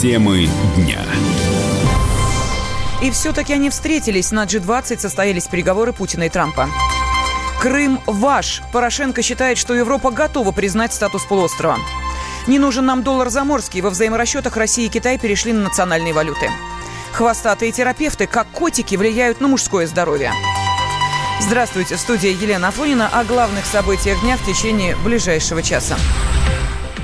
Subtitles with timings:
[0.00, 0.98] Темы дня.
[3.02, 4.30] И все-таки они встретились.
[4.32, 6.70] На G20 состоялись переговоры Путина и Трампа.
[7.60, 8.62] Крым ваш.
[8.72, 11.76] Порошенко считает, что Европа готова признать статус полуострова.
[12.46, 13.82] Не нужен нам доллар заморский.
[13.82, 16.50] Во взаиморасчетах России и Китай перешли на национальные валюты.
[17.12, 20.32] Хвостатые терапевты, как котики, влияют на мужское здоровье.
[21.42, 25.98] Здравствуйте, в студии Елена Афонина о главных событиях дня в течение ближайшего часа.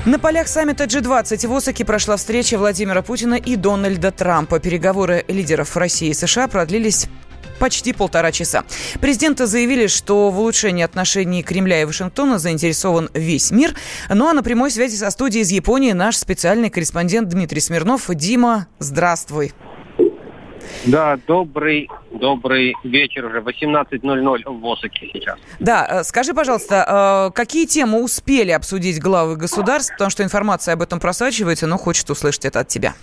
[0.07, 4.57] На полях саммита G20 в Осаке прошла встреча Владимира Путина и Дональда Трампа.
[4.57, 7.09] Переговоры лидеров России и США продлились
[7.59, 8.63] почти полтора часа.
[9.01, 13.75] Президенты заявили, что в улучшении отношений Кремля и Вашингтона заинтересован весь мир.
[14.07, 18.05] Ну а на прямой связи со студией из Японии наш специальный корреспондент Дмитрий Смирнов.
[18.07, 19.51] Дима, здравствуй.
[20.85, 23.39] Да, добрый, добрый вечер уже.
[23.39, 25.37] 18.00 в Осаке сейчас.
[25.59, 29.93] Да, э, скажи, пожалуйста, э, какие темы успели обсудить главы государств?
[29.93, 32.93] Потому что информация об этом просачивается, но хочет услышать это от тебя.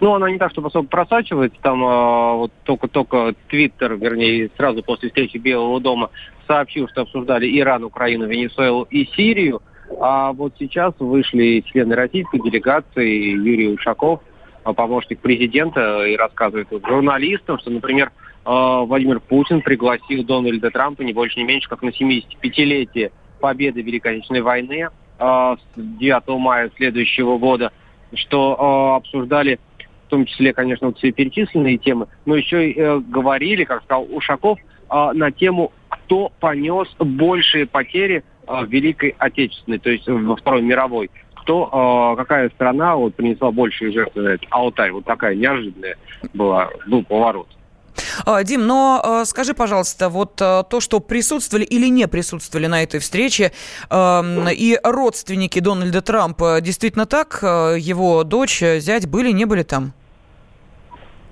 [0.00, 1.56] Ну, она не так, чтобы особо просачивается.
[1.62, 6.10] Там э, вот только-только Твиттер, вернее, сразу после встречи Белого дома
[6.48, 9.62] сообщил, что обсуждали Иран, Украину, Венесуэлу и Сирию.
[10.00, 14.20] А вот сейчас вышли члены российской делегации Юрий Ушаков,
[14.64, 18.12] помощник президента, и рассказывает журналистам, что, например,
[18.44, 24.12] а, Владимир Путин пригласил Дональда Трампа не больше, не меньше, как на 75-летие победы Великой
[24.12, 27.70] Отечественной войны с 9 мая следующего года,
[28.14, 29.60] что обсуждали
[30.06, 34.06] в том числе, конечно, вот все перечисленные темы, но еще и э, говорили, как сказал
[34.10, 34.58] Ушаков,
[34.90, 41.10] на тему, кто понес большие потери в Великой Отечественной, то есть во Второй мировой
[41.42, 43.50] кто, э, какая страна вот, принесла
[44.20, 44.90] на этот Алтай.
[44.90, 45.96] Вот такая неожиданная
[46.34, 47.48] была, был поворот.
[48.24, 53.52] А, Дим, но скажи, пожалуйста, вот то, что присутствовали или не присутствовали на этой встрече,
[53.92, 57.40] и родственники Дональда Трампа, действительно так?
[57.42, 59.92] Его дочь, зять были, не были там?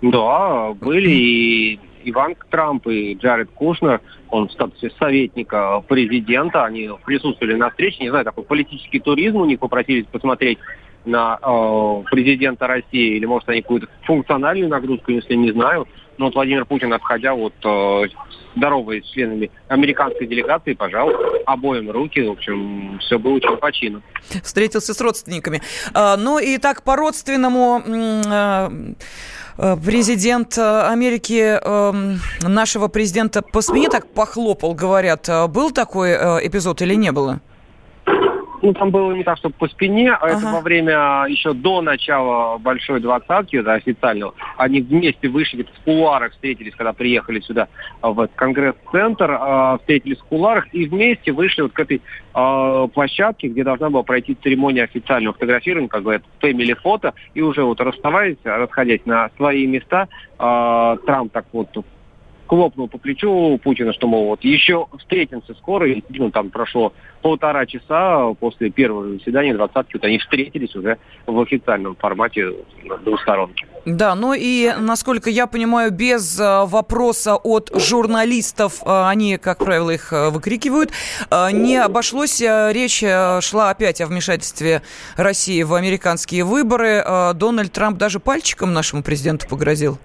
[0.03, 4.01] Да, были, и Иван Трамп и Джаред Кушнер,
[4.31, 9.45] он в статусе советника президента, они присутствовали на встрече, не знаю, такой политический туризм у
[9.45, 10.59] них попросились посмотреть
[11.05, 15.87] на э, президента России, или может они какую-то функциональную нагрузку, если не знаю.
[16.21, 18.03] Но вот Владимир Путин, отходя вот э,
[18.55, 21.11] здоровые с членами американской делегации, пожал
[21.47, 22.21] обоим руки.
[22.21, 24.03] В общем, все было очень по чину.
[24.43, 25.63] Встретился с родственниками.
[25.95, 27.83] А, ну и так по-родственному...
[28.27, 28.71] А,
[29.63, 35.29] Э, президент э, Америки эм, нашего президента по спине так похлопал, говорят.
[35.29, 37.41] Э, был такой эпизод или не было?
[38.63, 40.39] Ну, там было не так, чтобы по спине, а ага.
[40.39, 46.33] это во время, еще до начала большой двадцатки, да, официального, они вместе вышли в кулуарах,
[46.33, 47.69] встретились, когда приехали сюда
[48.03, 53.65] в этот конгресс-центр, э, встретились в кулуарах и вместе вышли вот к этой площадке, где
[53.65, 59.05] должна была пройти церемония официального фотографирования, как говорят, фэмили фото, и уже вот расставаясь, расходясь
[59.05, 60.07] на свои места,
[60.39, 61.69] Трамп так вот
[62.51, 65.89] хлопнул по плечу Путина, что, мол, вот еще встретимся скоро.
[65.89, 71.41] И ну, там прошло полтора часа после первого заседания двадцатки, вот они встретились уже в
[71.41, 72.53] официальном формате
[73.05, 73.69] двусторонке.
[73.85, 79.91] Да, ну и, насколько я понимаю, без э, вопроса от журналистов, э, они, как правило,
[79.91, 80.91] их э, выкрикивают,
[81.53, 82.41] не обошлось.
[82.41, 84.83] Речь шла опять о вмешательстве
[85.17, 87.05] России в американские выборы.
[87.35, 89.99] Дональд Трамп даже пальчиком нашему президенту погрозил.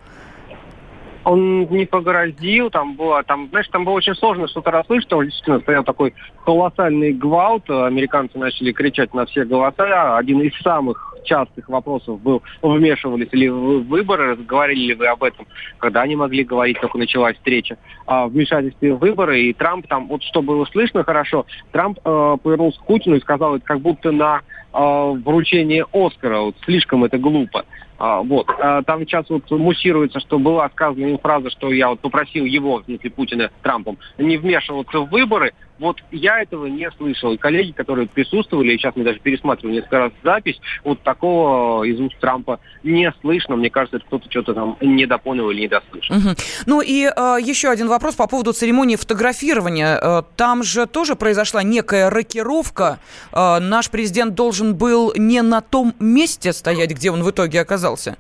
[1.26, 5.60] Он не погрозил, там было, там, знаешь, там было очень сложно что-то расслышать, там действительно
[5.60, 6.14] стоял такой
[6.46, 13.34] колоссальный гвалт, американцы начали кричать на все голоса, один из самых частых вопросов был, вмешивались
[13.34, 15.48] ли вы в выборы, говорили ли вы об этом,
[15.80, 20.24] когда они могли говорить, только началась встреча, о вмешательстве в выборы, и Трамп там, вот
[20.24, 24.42] что было слышно хорошо, Трамп э, повернулся к Путину и сказал, это как будто на
[24.74, 27.66] э, вручение Оскара, вот слишком это глупо.
[27.98, 28.48] А, вот.
[28.60, 32.86] А, там сейчас вот муссируется, что была сказана фраза, что я вот попросил его, в
[32.86, 35.54] смысле Путина, Трампом, не вмешиваться в выборы.
[35.80, 37.34] Вот я этого не слышал.
[37.34, 42.00] И коллеги, которые присутствовали, и сейчас мы даже пересматривали несколько раз запись, вот такого из
[42.00, 43.56] уст Трампа не слышно.
[43.56, 46.16] Мне кажется, кто-то что-то там недопонял или недослышал.
[46.18, 46.30] Угу.
[46.66, 50.00] Ну и э, еще один вопрос по поводу церемонии фотографирования.
[50.02, 53.00] Э, там же тоже произошла некая рокировка.
[53.34, 58.18] Э, наш президент должен был не на том месте стоять, где он в итоге оказался.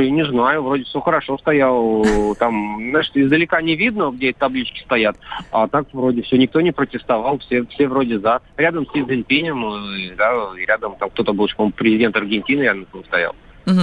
[0.00, 2.04] Я не знаю, вроде все хорошо стоял.
[2.38, 5.16] Там, знаешь, издалека не видно, где эти таблички стоят.
[5.50, 8.40] А так вроде все, никто не протестовал, все, все вроде за.
[8.56, 13.34] Рядом с Цзиньпинем, да, и рядом там кто-то был, по-моему, президент Аргентины, я там стоял.
[13.66, 13.80] Угу.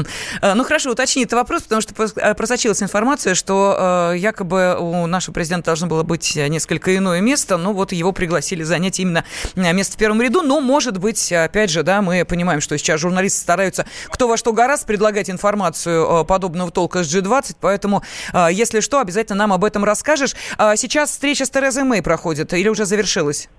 [0.55, 5.33] Ну хорошо, уточни этот вопрос, потому что э, просочилась информация, что э, якобы у нашего
[5.33, 9.23] президента должно было быть несколько иное место, но вот его пригласили занять именно
[9.55, 10.41] место в первом ряду.
[10.41, 14.53] Но, может быть, опять же, да, мы понимаем, что сейчас журналисты стараются кто во что
[14.53, 18.03] гораздо предлагать информацию подобного толка с G20, поэтому,
[18.51, 20.35] если что, обязательно нам об этом расскажешь.
[20.57, 23.49] А сейчас встреча с Терезой Мэй проходит или уже завершилась?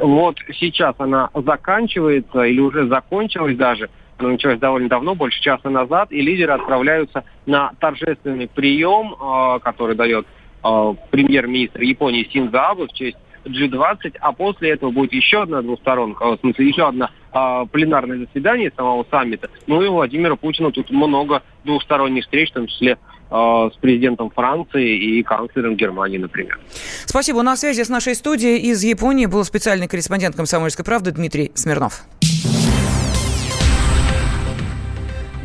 [0.00, 6.10] Вот сейчас она заканчивается или уже закончилась даже она началась довольно давно, больше часа назад,
[6.10, 10.26] и лидеры отправляются на торжественный прием, э, который дает
[10.64, 16.36] э, премьер-министр Японии Синдзо Абе в честь G20, а после этого будет еще одна двусторонка,
[16.36, 19.50] в смысле еще одна э, пленарное заседание самого саммита.
[19.66, 22.98] Ну и у Владимира Путина тут много двусторонних встреч, в том числе
[23.28, 26.60] с президентом Франции и канцлером Германии, например.
[27.06, 27.42] Спасибо.
[27.42, 32.04] На связи с нашей студией из Японии был специальный корреспондент «Комсомольской правды» Дмитрий Смирнов.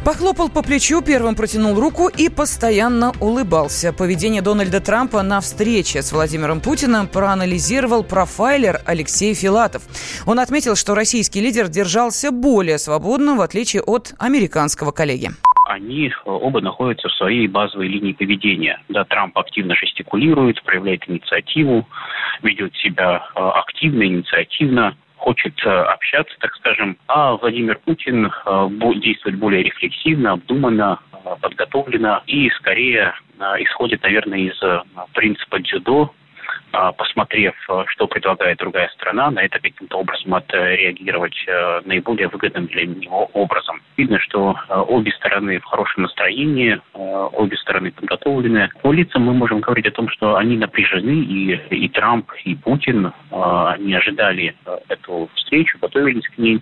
[0.04, 3.94] Похлопал по плечу, первым протянул руку и постоянно улыбался.
[3.94, 9.84] Поведение Дональда Трампа на встрече с Владимиром Путиным проанализировал профайлер Алексей Филатов.
[10.26, 15.30] Он отметил, что российский лидер держался более свободно, в отличие от американского коллеги
[15.72, 18.82] они оба находятся в своей базовой линии поведения.
[18.90, 21.88] Да, Трамп активно жестикулирует, проявляет инициативу,
[22.44, 29.38] ведет себя э, активно, инициативно, хочет э, общаться, так скажем, а Владимир Путин э, действует
[29.38, 33.14] более рефлексивно, обдуманно, э, подготовленно и скорее
[33.60, 34.60] исходит, наверное, из
[35.14, 36.14] принципа дзюдо,
[36.72, 42.86] посмотрев, э, что предлагает другая страна, на это каким-то образом отреагировать э, наиболее выгодным для
[42.86, 43.82] него образом.
[43.98, 48.70] Видно, что э, обе стороны в хорошем настроении, обе стороны подготовлены.
[48.82, 53.12] По лицам мы можем говорить о том, что они напряжены, и, и Трамп, и Путин,
[53.32, 54.56] они ожидали
[54.88, 56.62] эту встречу, готовились к ней.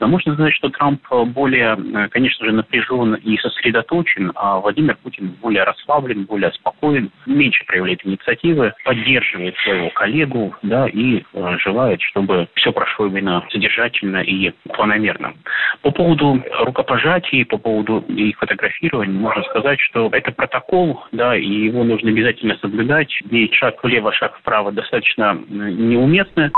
[0.00, 1.76] Но можно сказать, что Трамп более,
[2.10, 8.74] конечно же, напряжен и сосредоточен, а Владимир Путин более расслаблен, более спокоен, меньше проявляет инициативы,
[8.84, 15.34] поддерживает своего коллегу, да, и э, желает, чтобы все прошло именно содержательно и планомерно.
[15.82, 21.84] По поводу рукопожатий, по поводу их фотографирования, можно сказать, что это протокол, да, и его
[21.84, 23.12] нужно обязательно соблюдать.
[23.30, 26.50] И шаг влево, шаг вправо достаточно неуместно.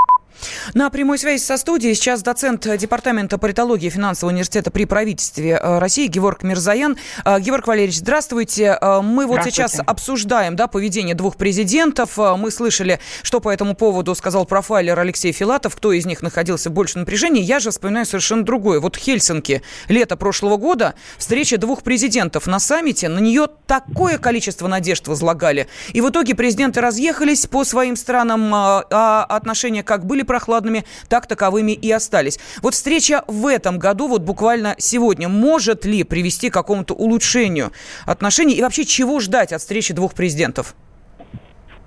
[0.75, 6.07] На прямой связи со студией сейчас доцент Департамента политологии финансового университета при правительстве э, России
[6.07, 6.97] Георг Мирзаян.
[7.25, 8.77] Э, Георг Валерьевич, здравствуйте.
[8.81, 12.17] Э, мы вот сейчас обсуждаем да, поведение двух президентов.
[12.17, 16.73] Мы слышали, что по этому поводу сказал профайлер Алексей Филатов, кто из них находился в
[16.73, 17.43] большем напряжении.
[17.43, 18.81] Я же вспоминаю совершенно другое.
[18.81, 25.07] Вот Хельсинки, лето прошлого года, встреча двух президентов на саммите, на нее такое количество надежд
[25.07, 25.69] возлагали.
[25.93, 31.73] И в итоге президенты разъехались по своим странам, а отношения как были прохладными, так таковыми
[31.73, 32.38] и остались.
[32.62, 37.73] Вот встреча в этом году, вот буквально сегодня, может ли привести к какому-то улучшению
[38.06, 38.55] отношений?
[38.55, 40.75] И вообще, чего ждать от встречи двух президентов?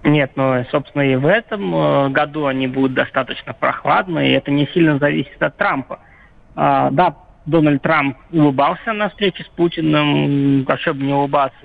[0.03, 4.67] Нет, ну, собственно, и в этом э, году они будут достаточно прохладные, и это не
[4.67, 5.99] сильно зависит от Трампа.
[6.55, 11.57] А, да, Дональд Трамп улыбался на встрече с Путиным, вообще бы не улыбаться,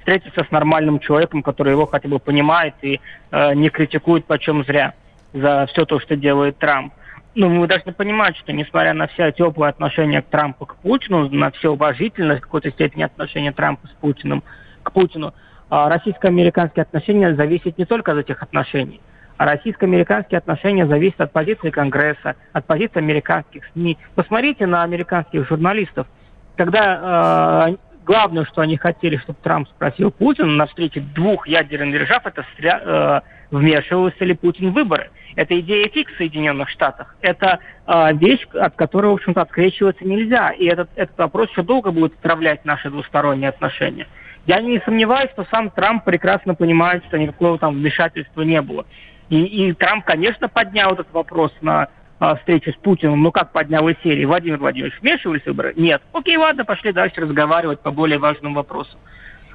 [0.00, 4.94] встретиться с нормальным человеком, который его хотя бы понимает и э, не критикует почем зря
[5.32, 6.92] за все то, что делает Трамп.
[7.34, 11.50] Ну, мы должны понимать, что несмотря на все теплое отношение к Трампу к Путину, на
[11.52, 14.42] все уважительность в какой-то степени отношения Трампа с Путиным
[14.82, 15.32] к Путину,
[15.68, 19.00] а российско-американские отношения зависят не только от этих отношений,
[19.36, 23.96] а российско-американские отношения зависят от позиции Конгресса, от позиции американских СМИ.
[24.16, 26.08] Посмотрите на американских журналистов.
[26.56, 32.26] Когда э, главное, что они хотели, чтобы Трамп спросил Путина на встрече двух ядерных держав,
[32.26, 35.10] это э, вмешивался ли Путин в выборы.
[35.36, 37.14] Это идея фикс в Соединенных Штатах.
[37.20, 40.50] Это э, вещь, от которой, в общем-то, открещиваться нельзя.
[40.50, 44.06] И этот, этот вопрос еще долго будет отравлять наши двусторонние отношения.
[44.46, 48.86] Я не сомневаюсь, что сам Трамп прекрасно понимает, что никакого там вмешательства не было.
[49.28, 51.88] И, и Трамп, конечно, поднял этот вопрос на
[52.20, 55.72] а, встрече с Путиным, ну как поднял из серии, Владимир Владимирович, вмешивались в выборы?
[55.76, 56.02] Нет.
[56.12, 59.00] Окей, ладно, пошли дальше разговаривать по более важным вопросам.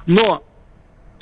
[0.04, 0.42] Но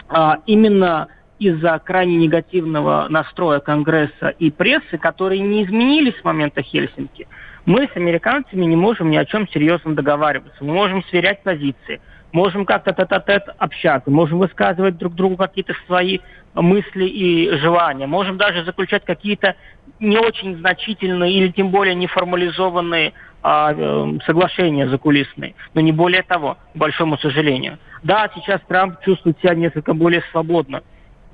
[0.08, 1.08] а, именно
[1.38, 7.28] из-за крайне негативного настроя Конгресса и прессы, которые не изменились с момента Хельсинки,
[7.66, 10.64] мы с американцами не можем ни о чем серьезном договариваться.
[10.64, 12.00] Мы можем сверять позиции,
[12.34, 16.18] можем как-то тет-а-тет общаться, можем высказывать друг другу какие-то свои
[16.54, 19.54] мысли и желания, можем даже заключать какие-то
[20.00, 23.12] не очень значительные или тем более неформализованные
[23.42, 27.78] а, э, соглашения закулисные, но не более того, к большому сожалению.
[28.02, 30.82] Да, сейчас Трамп чувствует себя несколько более свободно,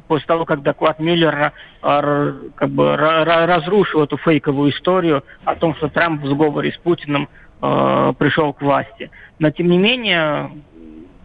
[0.06, 5.88] после того, как доклад Миллера э, как бы разрушил эту фейковую историю о том, что
[5.88, 7.28] Трамп в сговоре с Путиным
[7.62, 9.10] э, пришел к власти.
[9.38, 10.50] Но тем не менее,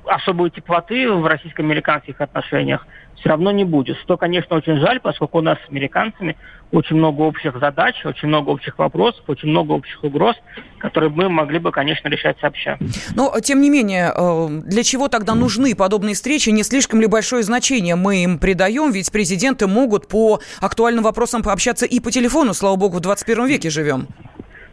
[0.08, 2.86] особой теплоты в российско-американских отношениях
[3.20, 3.98] все равно не будет.
[3.98, 6.36] Что, конечно, очень жаль, поскольку у нас с американцами
[6.72, 10.36] очень много общих задач, очень много общих вопросов, очень много общих угроз,
[10.80, 12.78] которые мы могли бы, конечно, решать сообща.
[13.16, 16.50] Но, тем не менее, э, для чего тогда нужны подобные встречи?
[16.50, 18.92] Не слишком ли большое значение мы им придаем?
[18.92, 22.54] Ведь президенты могут по актуальным вопросам пообщаться и по телефону.
[22.54, 24.08] Слава богу, в 21 веке живем.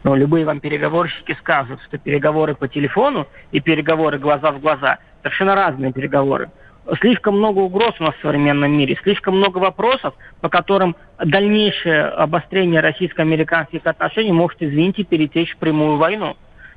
[0.05, 5.55] Но любые вам переговорщики скажут, что переговоры по телефону и переговоры глаза в глаза– совершенно
[5.55, 6.51] разные переговоры.
[7.01, 12.81] Слишком много угроз у нас в современном мире, слишком много вопросов, по которым дальнейшее обострение
[12.81, 16.37] российско-американских отношений может, извините, перетечь в прямую войну.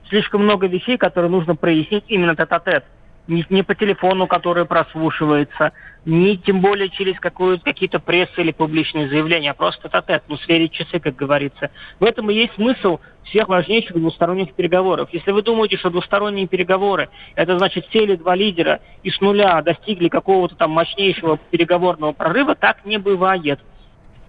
[0.10, 2.84] Слишком много вещей, которые нужно прояснить именно тет-а-тет.
[2.84, 2.86] -тет
[3.28, 5.72] не, не по телефону, который прослушивается,
[6.06, 9.90] не тем более через какие-то прессы или публичные заявления, а просто
[10.28, 11.72] ну, сверить часы, как говорится.
[12.00, 15.10] В этом и есть смысл всех важнейших двусторонних переговоров.
[15.12, 20.10] Если вы думаете, что двусторонние переговоры, это значит сели два лидера и с нуля достигли
[20.10, 23.60] какого-то там мощнейшего переговорного прорыва, так не бывает.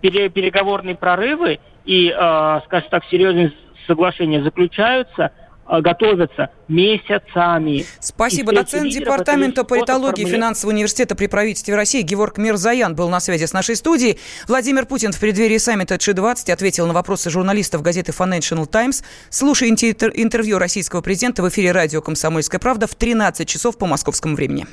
[0.00, 3.52] Пере переговорные прорывы и, э, скажем так, серьезные
[3.86, 5.32] соглашения заключаются–
[5.68, 7.84] готовятся месяцами.
[8.00, 8.52] Спасибо.
[8.52, 13.76] Доцент департамента политологии финансового университета при правительстве России Георг Мирзаян был на связи с нашей
[13.76, 14.18] студией.
[14.48, 19.04] Владимир Путин в преддверии саммита G20 ответил на вопросы журналистов газеты Financial Times.
[19.30, 24.66] Слушайте интервью российского президента в эфире радио «Комсомольская правда» в 13 часов по московскому времени.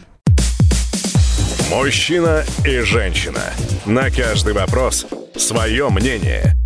[1.72, 3.42] Мужчина и женщина.
[3.86, 6.54] На каждый вопрос свое мнение.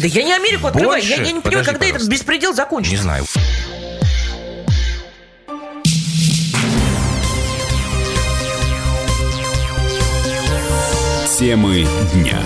[0.00, 1.02] Да я не Америку открываю.
[1.02, 1.96] Я, я не понимаю, когда пожалуйста.
[1.96, 2.96] этот беспредел закончится.
[2.96, 3.24] Не знаю.
[11.38, 12.38] Темы дня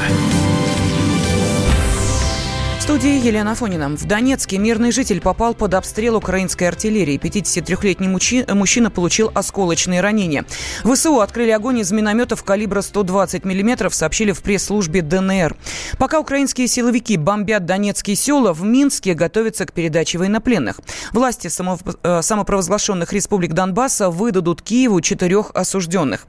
[2.85, 3.89] студии Елена Афонина.
[3.89, 7.19] В Донецке мирный житель попал под обстрел украинской артиллерии.
[7.19, 10.45] 53-летний мужчина получил осколочные ранения.
[10.85, 15.57] ВСУ открыли огонь из минометов калибра 120 мм, сообщили в пресс-службе ДНР.
[15.97, 20.79] Пока украинские силовики бомбят донецкие села, в Минске готовятся к передаче военнопленных.
[21.15, 26.27] Власти э, самопровозглашенных республик Донбасса выдадут Киеву четырех осужденных.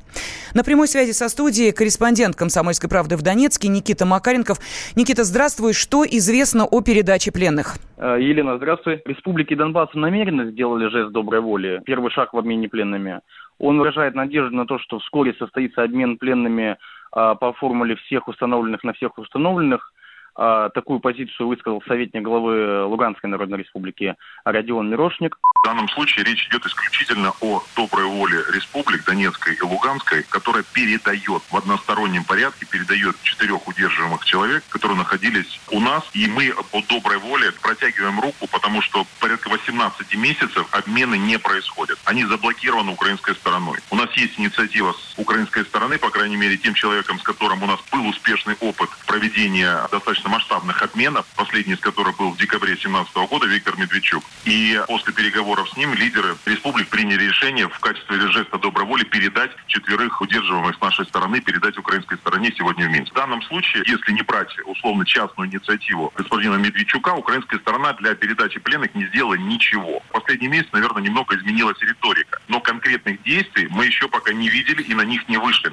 [0.54, 4.62] На прямой связи со студией корреспондент «Комсомольской правды» в Донецке Никита Макаренков.
[4.96, 5.74] Никита, здравствуй.
[5.74, 7.78] Что известно известно о передаче пленных?
[7.98, 9.02] Э, Елена, здравствуй.
[9.06, 11.82] Республики Донбасс намеренно сделали жест доброй воли.
[11.86, 13.22] Первый шаг в обмене пленными.
[13.58, 16.78] Он выражает надежду на то, что вскоре состоится обмен пленными
[17.12, 19.92] а, по формуле всех установленных на всех установленных.
[20.38, 25.38] А, такую позицию высказал советник главы Луганской Народной Республики Родион Мирошник.
[25.62, 31.42] В данном случае речь идет исключительно о доброй воле республик Донецкой и Луганской, которая передает
[31.50, 36.04] в одностороннем порядке, передает четырех удерживаемых человек, которые находились у нас.
[36.14, 41.98] И мы по доброй воле протягиваем руку, потому что порядка 18 месяцев обмены не происходят.
[42.04, 43.80] Они заблокированы украинской стороной.
[43.90, 47.68] У нас есть инициатива с украинской стороны, по крайней мере, тем человеком, с которым у
[47.68, 52.74] нас был успешный опыт проведения достаточно достаточно масштабных обменов, последний из которых был в декабре
[52.74, 54.24] 2017 года, Виктор Медведчук.
[54.46, 59.52] И после переговоров с ним лидеры республик приняли решение в качестве жеста доброй воли передать
[59.68, 63.12] четверых удерживаемых с нашей стороны, передать украинской стороне сегодня в Минск.
[63.12, 68.60] В данном случае, если не брать условно частную инициативу господина Медведчука, украинская сторона для передачи
[68.60, 70.02] пленных не сделала ничего.
[70.10, 72.40] В последний месяц, наверное, немного изменилась риторика.
[72.48, 75.72] Но конкретных действий мы еще пока не видели и на них не вышли.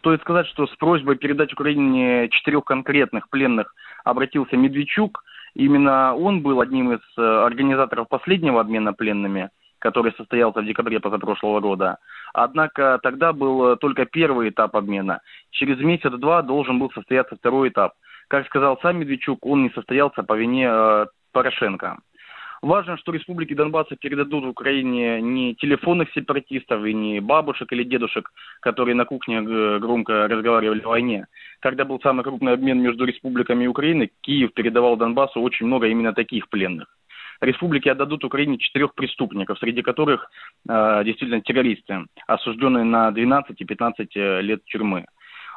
[0.00, 5.22] Стоит сказать, что с просьбой передать Украине четырех конкретных пленных обратился Медведчук.
[5.54, 11.60] Именно он был одним из э, организаторов последнего обмена пленными, который состоялся в декабре позапрошлого
[11.60, 11.98] года.
[12.32, 15.20] Однако тогда был только первый этап обмена.
[15.50, 17.94] Через месяц-два должен был состояться второй этап.
[18.28, 21.98] Как сказал сам Медведчук, он не состоялся по вине э, Порошенко.
[22.62, 28.30] Важно, что республики Донбасса передадут Украине не телефонных сепаратистов и не бабушек или дедушек,
[28.60, 31.26] которые на кухне э, громко разговаривали о войне.
[31.60, 36.48] Когда был самый крупный обмен между республиками Украины, Киев передавал Донбассу очень много именно таких
[36.48, 36.88] пленных.
[37.40, 40.30] Республики отдадут Украине четырех преступников, среди которых
[40.68, 45.06] э, действительно террористы, осужденные на 12 и 15 э, лет тюрьмы.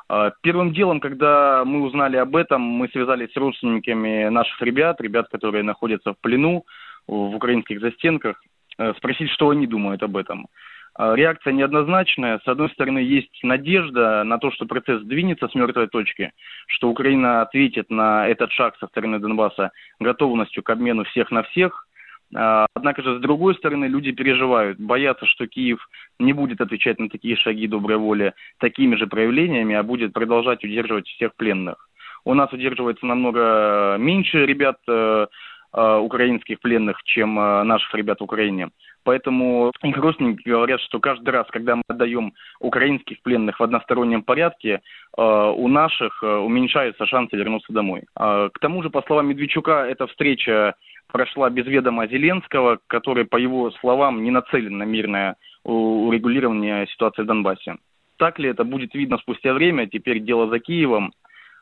[0.10, 5.28] Э, первым делом, когда мы узнали об этом, мы связались с родственниками наших ребят, ребят,
[5.30, 6.64] которые находятся в плену,
[7.08, 8.42] в украинских застенках,
[8.78, 10.48] э, спросить, что они думают об этом.
[10.96, 12.40] А, реакция неоднозначная.
[12.44, 16.32] С одной стороны, есть надежда на то, что процесс двинется с мертвой точки,
[16.68, 21.88] что Украина ответит на этот шаг со стороны Донбасса готовностью к обмену всех на всех.
[22.36, 25.80] А, однако же, с другой стороны, люди переживают, боятся, что Киев
[26.20, 31.08] не будет отвечать на такие шаги доброй воли такими же проявлениями, а будет продолжать удерживать
[31.08, 31.90] всех пленных.
[32.26, 35.28] У нас удерживается намного меньше ребят э,
[35.74, 38.70] э, украинских пленных, чем э, наших ребят в Украине.
[39.04, 44.82] Поэтому их родственники говорят, что каждый раз, когда мы отдаем украинских пленных в одностороннем порядке,
[45.18, 48.04] э, у наших э, уменьшаются шансы вернуться домой.
[48.18, 50.76] Э, к тому же, по словам Медведчука, эта встреча
[51.12, 57.26] прошла без ведома Зеленского, который, по его словам, не нацелен на мирное урегулирование ситуации в
[57.26, 57.76] Донбассе.
[58.18, 61.14] Так ли это будет видно спустя время, теперь дело за Киевом,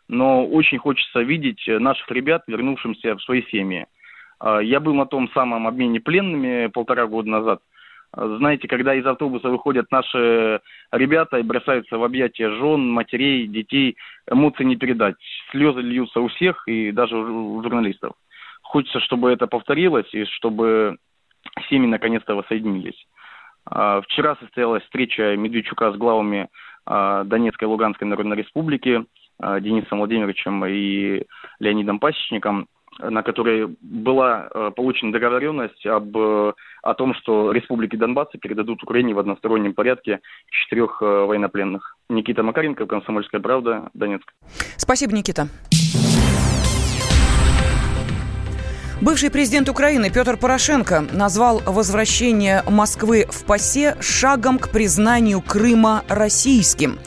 [0.07, 3.85] но очень хочется видеть наших ребят, вернувшимся в свои семьи.
[4.41, 7.61] А, я был на том самом обмене пленными полтора года назад.
[8.11, 10.59] А, знаете, когда из автобуса выходят наши
[10.91, 13.97] ребята и бросаются в объятия жен, матерей, детей,
[14.29, 15.15] эмоции не передать.
[15.51, 18.13] Слезы льются у всех и даже у журналистов.
[18.63, 20.97] Хочется, чтобы это повторилось и чтобы
[21.69, 23.05] семьи наконец-то воссоединились.
[23.65, 26.49] А, вчера состоялась встреча Медведчука с главами
[26.83, 29.05] Донецкой и Луганской Народной Республики
[29.39, 31.25] Денисом Владимировичем и
[31.59, 32.67] Леонидом Пасечником–
[32.99, 39.13] на которой была э, получена договоренность об, э, о том, что республики Донбасса передадут Украине
[39.13, 40.19] в одностороннем порядке
[40.49, 41.97] четырех э, военнопленных.
[42.09, 44.33] Никита Макаренко, Комсомольская правда, Донецк.
[44.77, 45.47] Спасибо, Никита.
[49.01, 56.99] Бывший президент Украины Петр Порошенко назвал возвращение Москвы в ПАСЕ шагом к признанию Крыма российским.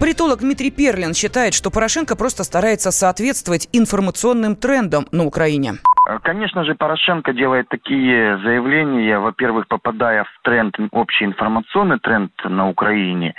[0.00, 5.74] Политолог Дмитрий Перлин считает, что Порошенко просто старается соответствовать информационным трендам на Украине.
[6.22, 13.34] Конечно же, Порошенко делает такие заявления, во-первых, попадая в тренд, общий информационный тренд на Украине,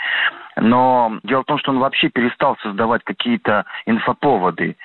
[0.55, 4.77] но дело в том, что он вообще перестал создавать какие-то инфоповоды.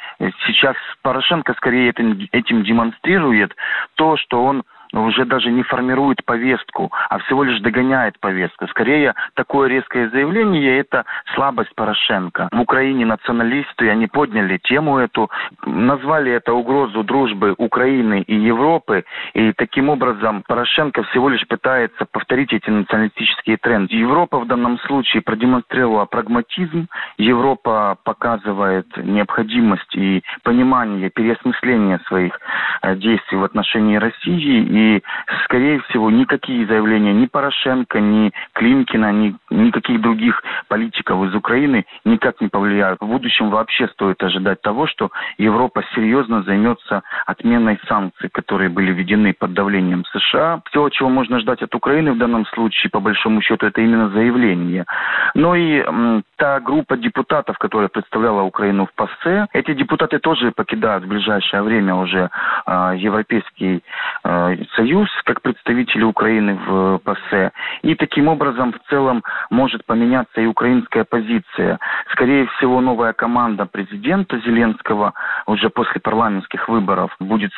[0.46, 3.54] Сейчас Порошенко скорее этим, этим демонстрирует
[3.94, 8.66] то, что он уже даже не формирует повестку, а всего лишь догоняет повестку.
[8.68, 12.48] Скорее, такое резкое заявление– это слабость Порошенко.
[12.52, 15.30] В Украине националисты, они подняли тему эту,
[15.64, 22.52] назвали это угрозу дружбы Украины и Европы, и таким образом Порошенко всего лишь пытается повторить
[22.52, 23.94] эти националистические тренды.
[23.94, 32.38] Европа в данном случае продемонстрировала прагматизм, Европа показывает необходимость и понимание, переосмысление своих
[32.82, 35.02] э, действий в отношении России, и и,
[35.44, 42.40] скорее всего, никакие заявления ни Порошенко, ни Климкина, ни никаких других политиков из Украины никак
[42.40, 43.00] не повлияют.
[43.00, 49.34] В будущем вообще стоит ожидать того, что Европа серьезно займется отменой санкций, которые были введены
[49.34, 50.62] под давлением США.
[50.70, 54.86] Все, чего можно ждать от Украины в данном случае, по большому счету, это именно заявление.
[55.34, 61.04] Но и м, та группа депутатов, которая представляла Украину в ПАСЕ, эти депутаты тоже покидают
[61.04, 62.30] в ближайшее время уже
[62.66, 63.82] э, Европейский
[64.24, 67.52] э, Союз, как представители Украины в ПАСЕ.
[67.82, 71.78] И таким образом в целом может поменяться и украинская позиция.
[72.12, 75.14] Скорее всего, новая команда президента Зеленского
[75.46, 77.50] уже после парламентских выборов будет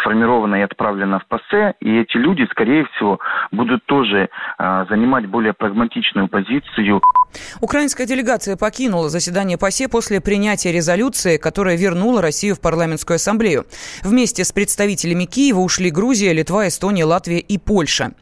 [0.00, 1.74] сформирована и отправлена в ПАСЕ.
[1.80, 3.18] И эти люди, скорее всего,
[3.50, 4.28] будут тоже
[4.58, 7.00] э, занимать более прагматичную позицию.
[7.60, 13.64] Украинская делегация покинула заседание ПАСЕ после принятия резолюции, которая вернула Россию в парламентскую ассамблею.
[14.02, 18.12] Вместе с представителями Киева ушли Грузия, Литва, Эстония, Латвия и Польша.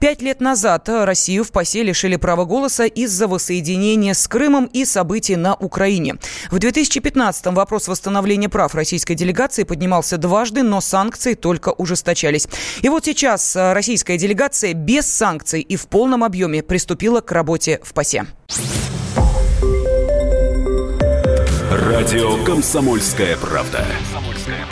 [0.00, 5.36] Пять лет назад Россию в ПАСЕ лишили права голоса из-за воссоединения с Крымом и событий
[5.36, 6.16] на Украине.
[6.50, 12.48] В 2015-м вопрос восстановления прав российской делегации поднимался дважды, но санкции только ужесточались.
[12.82, 17.92] И вот сейчас российская делегация без санкций и в полном объеме приступила к работе в
[17.92, 18.26] ПАСЕ.
[21.70, 23.84] Радио «Комсомольская правда».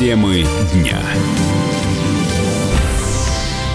[0.00, 0.98] Темы дня.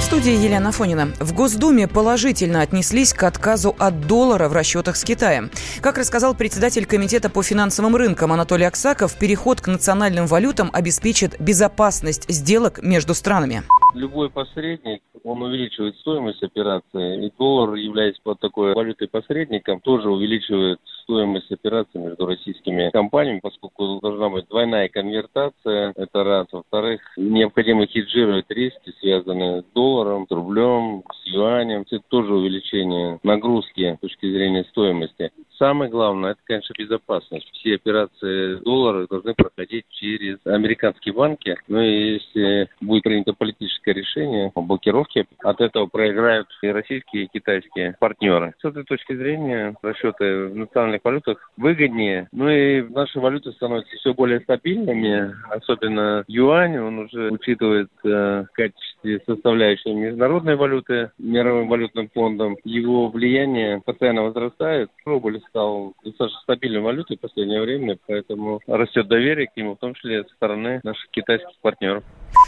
[0.01, 1.09] Студии Елена Фонина.
[1.19, 5.51] В Госдуме положительно отнеслись к отказу от доллара в расчетах с Китаем.
[5.81, 12.25] Как рассказал председатель Комитета по финансовым рынкам Анатолий Аксаков, переход к национальным валютам обеспечит безопасность
[12.27, 13.61] сделок между странами.
[13.93, 20.79] любой посредник, он увеличивает стоимость операции, и доллар, являясь под такой валютой посредником, тоже увеличивает
[21.01, 26.47] стоимость операций между российскими компаниями, поскольку должна быть двойная конвертация, это раз.
[26.51, 31.85] Во-вторых, необходимо хеджировать риски, связанные с долларом, с рублем, с юанем.
[31.89, 35.31] Это тоже увеличение нагрузки с точки зрения стоимости.
[35.57, 37.49] Самое главное, это, конечно, безопасность.
[37.53, 41.55] Все операции доллара должны проходить через американские банки.
[41.67, 47.27] Ну и если будет принято политическое решение о блокировке, от этого проиграют и российские, и
[47.27, 48.53] китайские партнеры.
[48.61, 52.27] С этой точки зрения расчеты в национальных валютах выгоднее.
[52.31, 58.51] Ну и наши валюты становятся все более стабильными, особенно юань, он уже учитывает э, в
[58.53, 62.57] качестве составляющей международной валюты мировым валютным фондом.
[62.63, 64.89] Его влияние постоянно возрастает.
[65.05, 69.93] Рубль стал достаточно стабильной валютой в последнее время, поэтому растет доверие к нему, в том
[69.93, 72.03] числе со стороны наших китайских партнеров.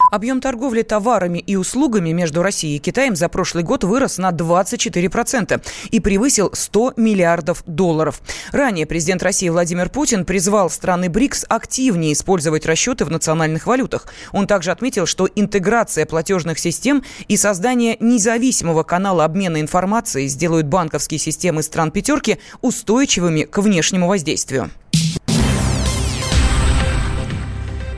[0.09, 5.61] Объем торговли товарами и услугами между Россией и Китаем за прошлый год вырос на 24%
[5.91, 8.21] и превысил 100 миллиардов долларов.
[8.51, 14.07] Ранее президент России Владимир Путин призвал страны БРИКС активнее использовать расчеты в национальных валютах.
[14.31, 21.19] Он также отметил, что интеграция платежных систем и создание независимого канала обмена информацией сделают банковские
[21.19, 24.71] системы стран пятерки устойчивыми к внешнему воздействию.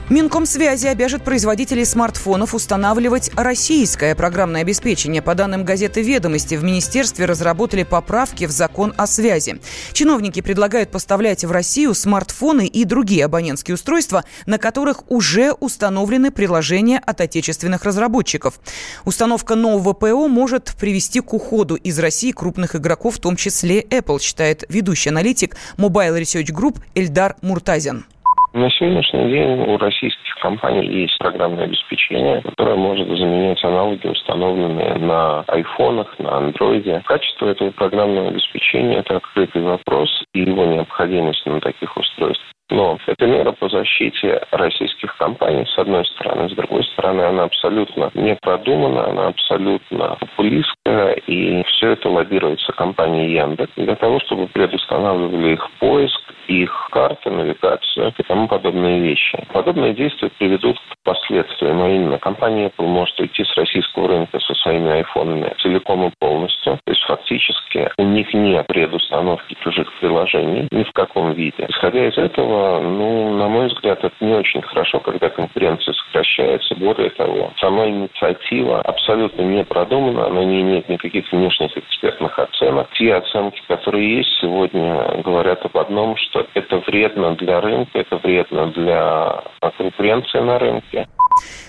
[0.09, 5.21] Минкомсвязи обяжет производителей смартфонов устанавливать российское программное обеспечение.
[5.21, 9.61] По данным газеты «Ведомости», в министерстве разработали поправки в закон о связи.
[9.93, 16.97] Чиновники предлагают поставлять в Россию смартфоны и другие абонентские устройства, на которых уже установлены приложения
[16.97, 18.59] от отечественных разработчиков.
[19.05, 24.19] Установка нового ПО может привести к уходу из России крупных игроков, в том числе Apple,
[24.19, 28.05] считает ведущий аналитик Mobile Research Group Эльдар Муртазин.
[28.53, 35.41] На сегодняшний день у российских компаний есть программное обеспечение, которое может заменять аналоги, установленные на
[35.41, 37.03] айфонах, на андроиде.
[37.05, 43.25] Качество этого программного обеспечения– это открытый вопрос, и его необходимость на таких устройствах но это
[43.25, 46.49] мера по защите российских компаний, с одной стороны.
[46.49, 53.33] С другой стороны, она абсолютно не продумана, она абсолютно популистская, и все это лоббируется компанией
[53.33, 59.43] Яндекс для того, чтобы предустанавливали их поиск, их карты, навигацию и тому подобные вещи.
[59.53, 64.53] Подобные действия приведут к последствиям, а именно компания Apple может уйти с российского рынка со
[64.55, 66.79] своими айфонами целиком и полностью.
[66.83, 71.65] То есть фактически у них нет предустановки чужих приложений ни в каком виде.
[71.67, 76.75] Исходя из этого, ну, на мой взгляд, это не очень хорошо, когда конкуренция сокращается.
[76.75, 82.87] Более того, сама инициатива абсолютно не продумана, она не имеет никаких внешних экспертных оценок.
[82.93, 88.67] Те оценки, которые есть сегодня, говорят об одном, что это вредно для рынка, это вредно
[88.71, 89.43] для
[89.77, 91.07] конкуренции на рынке.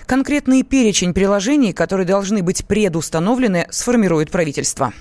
[0.07, 4.91] Конкретный перечень приложений, которые должны быть предустановлены, сформирует правительство.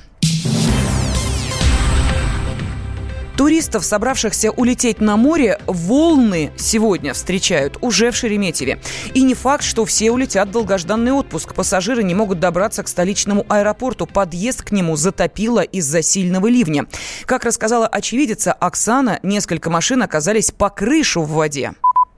[3.37, 8.79] Туристов, собравшихся улететь на море, волны сегодня встречают уже в Шереметьеве.
[9.15, 11.55] И не факт, что все улетят в долгожданный отпуск.
[11.55, 14.07] Пассажиры не могут добраться к столичному аэропорту.
[14.07, 16.85] Подъезд к нему затопило из-за сильного ливня.
[17.27, 21.73] Как рассказала очевидица Оксана, несколько машин оказались по крышу в воде.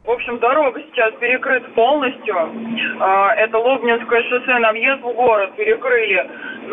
[0.04, 2.36] В общем, дорога сейчас перекрыта полностью.
[3.00, 6.28] А, это Лобнинское шоссе на въезд в город перекрыли.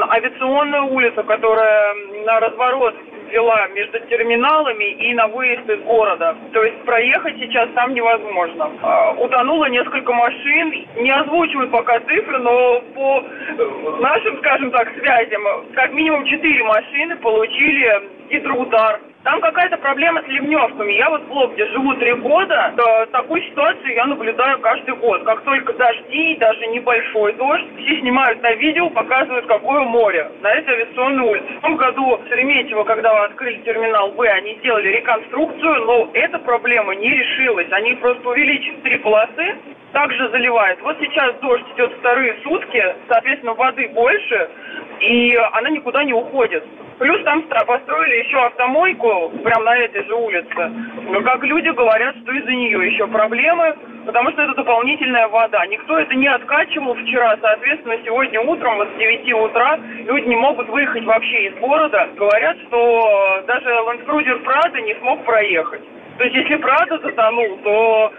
[0.09, 1.93] Авиационная улица, которая
[2.25, 2.95] на разворот
[3.31, 6.35] вела между терминалами и на выезд из города.
[6.53, 8.71] То есть проехать сейчас там невозможно.
[8.81, 10.85] А, утонуло несколько машин.
[10.97, 15.41] Не озвучивают пока цифры, но по э, нашим, скажем так, связям,
[15.73, 18.99] как минимум четыре машины получили гидроудар.
[19.29, 20.93] Там какая-то проблема с ливневками.
[20.93, 22.73] Я вот в Лобде живу три года.
[22.75, 25.23] То, такую ситуацию я наблюдаю каждый год.
[25.23, 30.73] Как только дожди, даже небольшой дождь, все снимают на видео, показывают, какое море на этой
[30.73, 31.45] авиационной улице.
[31.59, 36.95] В том году в Шереметьево, когда открыли терминал Б, они сделали реконструкцию, но эта проблема
[36.95, 37.71] не решилась.
[37.71, 39.57] Они просто увеличили три полосы,
[39.91, 40.81] также заливает.
[40.81, 44.49] Вот сейчас дождь идет вторые сутки, соответственно, воды больше,
[44.99, 46.63] и она никуда не уходит.
[46.97, 50.71] Плюс там построили еще автомойку, прямо на этой же улице.
[51.09, 53.73] Но как люди говорят, что из-за нее еще проблемы,
[54.05, 55.65] потому что это дополнительная вода.
[55.67, 61.05] Никто это не откачивал вчера, соответственно, сегодня утром, с 9 утра, люди не могут выехать
[61.05, 62.09] вообще из города.
[62.17, 64.05] Говорят, что даже Land
[64.43, 65.81] Prado не смог проехать.
[66.17, 68.11] То есть, если Прада затонул, то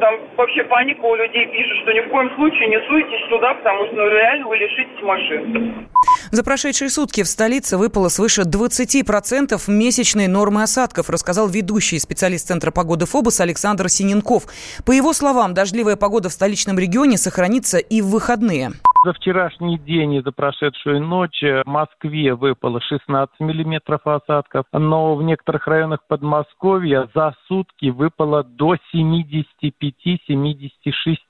[0.00, 3.86] там вообще паника у людей пишет, что ни в коем случае не суетесь туда, потому
[3.86, 5.88] что ну, реально вы лишитесь машин.
[6.30, 12.70] За прошедшие сутки в столице выпало свыше 20% месячной нормы осадков, рассказал ведущий специалист Центра
[12.70, 14.44] погоды ФОБОС Александр Синенков.
[14.84, 18.72] По его словам, дождливая погода в столичном регионе сохранится и в выходные.
[19.04, 25.24] За вчерашний день и за прошедшую ночь в Москве выпало 16 миллиметров осадков, но в
[25.24, 29.56] некоторых районах Подмосковья за сутки выпало до 75-76,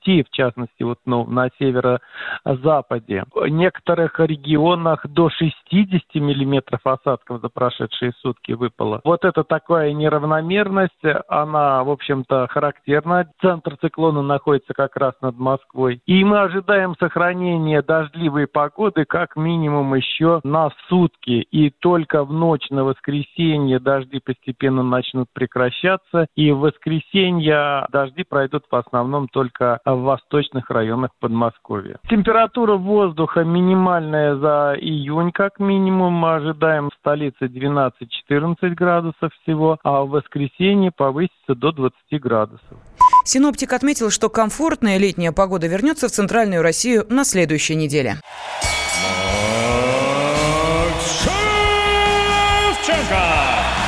[0.04, 3.24] в частности, вот ну, на северо-западе.
[3.34, 9.00] В некоторых регионах до 60 миллиметров осадков за прошедшие сутки выпало.
[9.02, 13.30] Вот это такая неравномерность, она, в общем-то, характерна.
[13.40, 16.02] Центр циклона находится как раз над Москвой.
[16.04, 21.46] И мы ожидаем сохранения сохранение дождливой погоды как минимум еще на сутки.
[21.50, 26.26] И только в ночь на воскресенье дожди постепенно начнут прекращаться.
[26.34, 31.98] И в воскресенье дожди пройдут в основном только в восточных районах Подмосковья.
[32.08, 36.14] Температура воздуха минимальная за июнь как минимум.
[36.14, 42.78] Мы ожидаем в столице 12-14 градусов всего, а в воскресенье повысится до 20 градусов.
[43.24, 48.18] Синоптик отметил, что комфортная летняя погода вернется в центральную Россию на следующей неделе.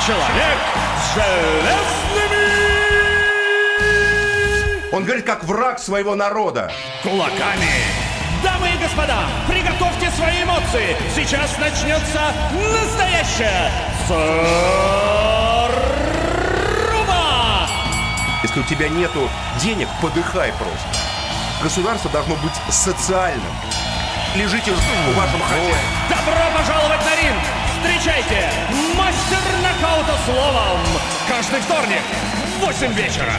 [0.06, 0.58] Человек
[1.00, 2.44] с железными...
[4.92, 6.70] Он говорит, как враг своего народа.
[7.02, 7.70] Кулаками.
[8.42, 10.94] Дамы и господа, приготовьте свои эмоции.
[11.16, 12.20] Сейчас начнется
[12.52, 13.70] настоящая
[18.54, 20.86] Если у тебя нету денег, подыхай просто.
[21.60, 23.42] Государство должно быть социальным.
[24.36, 25.78] Лежите у вашего хозяина.
[26.08, 27.42] Добро пожаловать на ринг!
[27.72, 28.48] Встречайте,
[28.96, 30.78] мастер нокаута словом!
[31.28, 32.02] Каждый вторник
[32.60, 33.32] в 8 вечера